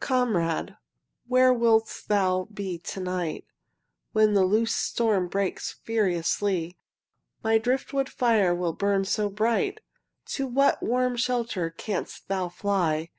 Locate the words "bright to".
9.28-10.46